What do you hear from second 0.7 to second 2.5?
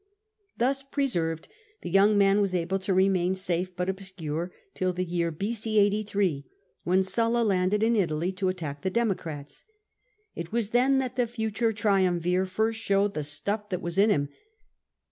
preserved, the young man